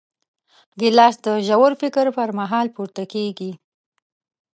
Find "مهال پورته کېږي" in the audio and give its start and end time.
2.39-3.51